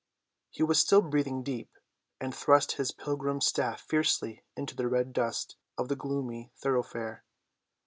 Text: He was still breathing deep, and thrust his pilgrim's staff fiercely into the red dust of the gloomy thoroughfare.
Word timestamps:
He 0.49 0.63
was 0.63 0.79
still 0.79 1.03
breathing 1.03 1.43
deep, 1.43 1.77
and 2.19 2.33
thrust 2.33 2.71
his 2.71 2.91
pilgrim's 2.91 3.45
staff 3.45 3.81
fiercely 3.81 4.43
into 4.57 4.75
the 4.75 4.87
red 4.87 5.13
dust 5.13 5.57
of 5.77 5.89
the 5.89 5.95
gloomy 5.95 6.51
thoroughfare. 6.57 7.23